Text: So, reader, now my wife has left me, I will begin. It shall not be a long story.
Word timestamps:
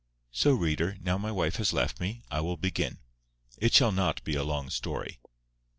So, 0.31 0.53
reader, 0.53 0.97
now 0.99 1.19
my 1.19 1.31
wife 1.31 1.57
has 1.57 1.73
left 1.73 1.99
me, 1.99 2.23
I 2.31 2.41
will 2.41 2.57
begin. 2.57 2.97
It 3.59 3.71
shall 3.71 3.91
not 3.91 4.23
be 4.23 4.33
a 4.33 4.43
long 4.43 4.71
story. 4.71 5.19